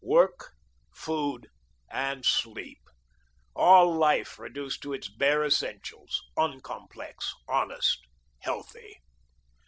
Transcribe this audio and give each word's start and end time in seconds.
Work, 0.03 0.53
food, 0.91 1.45
and 1.91 2.25
sleep, 2.25 2.81
all 3.55 3.93
life 3.95 4.39
reduced 4.39 4.81
to 4.81 4.93
its 4.93 5.07
bare 5.07 5.45
essentials, 5.45 6.23
uncomplex, 6.35 7.31
honest, 7.47 7.99
healthy. 8.39 8.97